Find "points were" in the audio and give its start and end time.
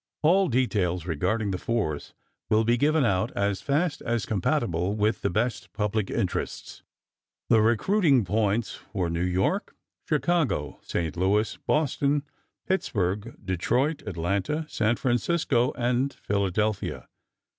8.25-9.11